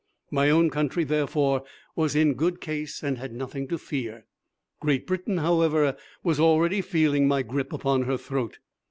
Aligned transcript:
My 0.31 0.49
own 0.49 0.71
country, 0.71 1.03
therefore, 1.03 1.63
was 1.95 2.15
in 2.15 2.33
good 2.33 2.59
case 2.59 3.03
and 3.03 3.19
had 3.19 3.33
nothing 3.33 3.67
to 3.67 3.77
fear. 3.77 4.25
Great 4.79 5.05
Britain, 5.05 5.37
however, 5.37 5.95
was 6.23 6.39
already 6.39 6.81
feeling 6.81 7.27
my 7.27 7.43
grip 7.43 7.71
upon 7.71 8.01
her 8.05 8.17
throat. 8.17 8.57